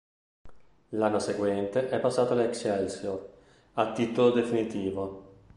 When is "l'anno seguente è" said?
0.95-1.99